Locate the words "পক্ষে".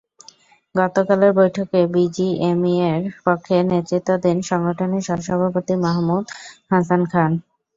3.25-3.55